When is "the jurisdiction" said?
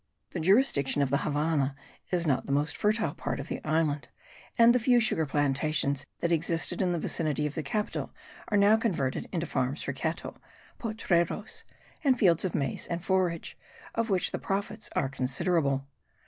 0.31-1.03